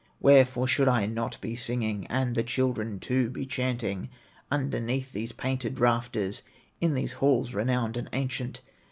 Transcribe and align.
Wherefore 0.19 0.67
should 0.67 0.87
I 0.87 1.05
not 1.05 1.39
be 1.41 1.55
singing, 1.55 2.07
And 2.07 2.33
the 2.33 2.41
children 2.41 2.99
too 2.99 3.29
be 3.29 3.45
chanting 3.45 4.09
Underneath 4.49 5.11
these 5.13 5.31
painted 5.31 5.77
rafters, 5.79 6.41
In 6.79 6.95
these 6.95 7.11
halls 7.13 7.53
renowned 7.53 7.97
and 7.97 8.09
ancient? 8.11 8.61